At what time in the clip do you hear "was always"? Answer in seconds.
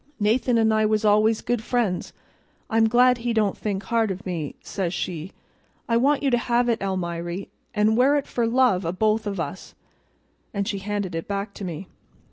0.83-1.41